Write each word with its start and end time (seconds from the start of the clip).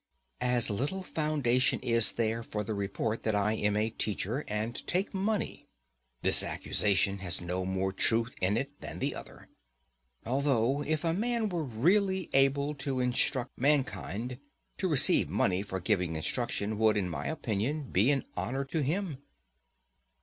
As 0.39 0.71
little 0.71 1.03
foundation 1.03 1.79
is 1.81 2.13
there 2.13 2.41
for 2.41 2.63
the 2.63 2.73
report 2.73 3.21
that 3.21 3.35
I 3.35 3.53
am 3.53 3.77
a 3.77 3.91
teacher, 3.91 4.43
and 4.47 4.73
take 4.87 5.13
money; 5.13 5.67
this 6.23 6.41
accusation 6.41 7.19
has 7.19 7.39
no 7.39 7.65
more 7.67 7.91
truth 7.93 8.33
in 8.41 8.57
it 8.57 8.71
than 8.81 8.97
the 8.97 9.13
other. 9.13 9.47
Although, 10.25 10.81
if 10.81 11.03
a 11.03 11.13
man 11.13 11.49
were 11.49 11.63
really 11.63 12.31
able 12.33 12.73
to 12.77 12.99
instruct 12.99 13.55
mankind, 13.59 14.39
to 14.79 14.87
receive 14.87 15.29
money 15.29 15.61
for 15.61 15.79
giving 15.79 16.15
instruction 16.15 16.79
would, 16.79 16.97
in 16.97 17.07
my 17.07 17.27
opinion, 17.27 17.91
be 17.91 18.09
an 18.09 18.25
honour 18.35 18.65
to 18.65 18.81
him. 18.81 19.19